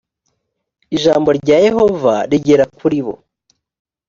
ijambo 0.95 1.29
rya 1.39 1.57
yehova 1.65 2.13
rigera 2.29 2.65
kuri 2.77 2.99
bo 3.05 3.13